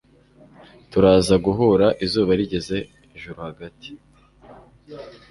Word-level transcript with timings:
turaza 0.91 1.35
guhura 1.45 1.87
izuba 2.05 2.31
rigeze 2.39 2.77
ijuru 3.17 3.39
hagati 3.47 3.89